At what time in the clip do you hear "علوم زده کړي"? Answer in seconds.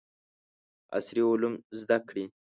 1.31-2.25